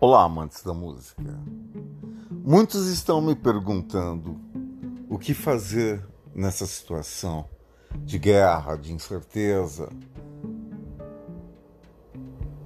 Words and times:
Olá, 0.00 0.24
amantes 0.24 0.62
da 0.62 0.74
música. 0.74 1.22
Muitos 2.30 2.88
estão 2.88 3.20
me 3.22 3.34
perguntando 3.34 4.38
o 5.08 5.18
que 5.18 5.32
fazer 5.32 6.04
nessa 6.34 6.66
situação 6.66 7.48
de 8.00 8.18
guerra, 8.18 8.76
de 8.76 8.92
incerteza, 8.92 9.88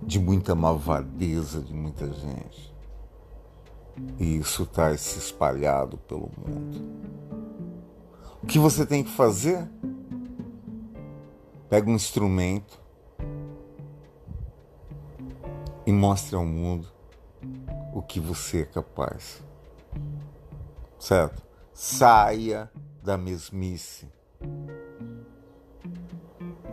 de 0.09 0.19
muita 0.19 0.55
malvadeza 0.55 1.61
de 1.61 1.75
muita 1.75 2.11
gente. 2.11 2.75
E 4.19 4.39
isso 4.39 4.63
está 4.63 4.97
se 4.97 5.19
espalhado 5.19 5.99
pelo 5.99 6.31
mundo. 6.39 6.83
O 8.43 8.47
que 8.47 8.59
você 8.59 8.87
tem 8.87 9.05
que 9.05 9.11
fazer? 9.11 9.69
Pega 11.69 11.91
um 11.91 11.95
instrumento 11.95 12.81
e 15.89 15.93
mostre 15.93 16.37
ao 16.37 16.45
mundo 16.45 16.87
o 17.95 18.03
que 18.03 18.21
você 18.21 18.61
é 18.61 18.65
capaz. 18.67 19.43
Certo? 20.99 21.43
Saia 21.73 22.71
da 23.03 23.17
mesmice. 23.17 24.07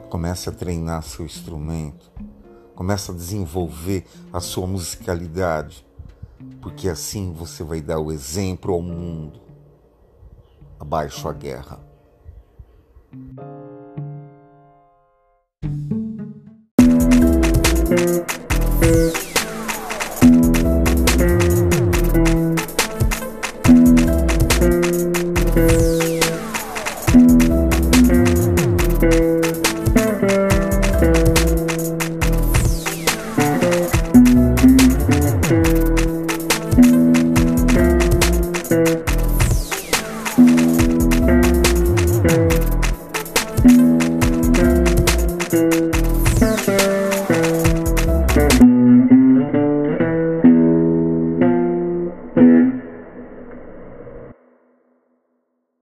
Comece 0.10 0.50
a 0.50 0.52
treinar 0.52 1.02
seu 1.02 1.24
instrumento. 1.24 2.12
Comece 2.76 3.10
a 3.10 3.14
desenvolver 3.14 4.06
a 4.34 4.42
sua 4.42 4.68
musicalidade. 4.68 5.88
Porque 6.62 6.90
assim 6.90 7.32
você 7.32 7.64
vai 7.64 7.80
dar 7.80 8.00
o 8.00 8.12
exemplo 8.12 8.74
ao 8.74 8.82
mundo. 8.82 9.40
Abaixo 10.78 11.30
a 11.30 11.34
guerra. 11.34 11.80
thank 17.88 18.45